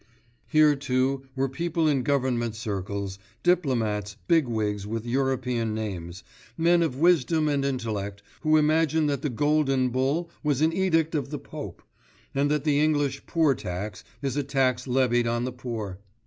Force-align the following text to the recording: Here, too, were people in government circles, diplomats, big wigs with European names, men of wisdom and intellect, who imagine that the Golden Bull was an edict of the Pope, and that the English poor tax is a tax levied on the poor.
Here, 0.47 0.75
too, 0.75 1.27
were 1.35 1.47
people 1.47 1.87
in 1.87 2.01
government 2.01 2.55
circles, 2.55 3.19
diplomats, 3.43 4.17
big 4.27 4.47
wigs 4.47 4.87
with 4.87 5.05
European 5.05 5.75
names, 5.75 6.23
men 6.57 6.81
of 6.81 6.95
wisdom 6.95 7.47
and 7.47 7.63
intellect, 7.63 8.23
who 8.39 8.57
imagine 8.57 9.05
that 9.05 9.21
the 9.21 9.29
Golden 9.29 9.89
Bull 9.89 10.31
was 10.41 10.59
an 10.61 10.73
edict 10.73 11.13
of 11.13 11.29
the 11.29 11.37
Pope, 11.37 11.83
and 12.33 12.49
that 12.49 12.63
the 12.63 12.79
English 12.79 13.27
poor 13.27 13.53
tax 13.53 14.03
is 14.23 14.35
a 14.35 14.41
tax 14.43 14.87
levied 14.87 15.27
on 15.27 15.43
the 15.43 15.53
poor. 15.53 15.99